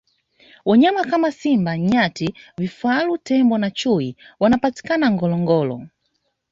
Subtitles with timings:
[0.65, 5.81] wanyama kama simba nyati vifaru tembo na chui wanapatikana ngorongoro